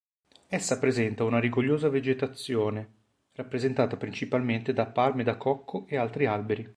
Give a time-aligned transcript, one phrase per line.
[0.47, 2.91] Essa presenta una rigogliosa vegetazione,
[3.33, 6.67] rappresentata principalmente da palme da cocco ed altri alberi.